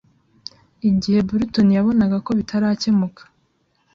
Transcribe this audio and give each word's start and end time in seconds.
igihe 0.89 1.19
Burton 1.27 1.67
yabonaga 1.77 2.17
ko 2.25 2.31
bitarakemuka 2.39 3.21